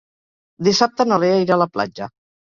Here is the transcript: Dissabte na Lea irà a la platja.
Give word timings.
Dissabte 0.67 1.05
na 1.09 1.19
Lea 1.25 1.35
irà 1.43 1.57
a 1.57 1.59
la 1.63 1.67
platja. 1.75 2.09